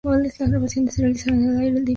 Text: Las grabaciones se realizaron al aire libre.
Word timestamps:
Las 0.03 0.35
grabaciones 0.39 0.95
se 0.95 1.03
realizaron 1.03 1.47
al 1.47 1.57
aire 1.59 1.73
libre. 1.81 1.89